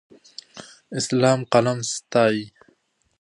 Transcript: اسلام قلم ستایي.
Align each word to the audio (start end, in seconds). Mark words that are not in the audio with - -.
اسلام 0.99 1.39
قلم 1.53 1.77
ستایي. 1.93 2.43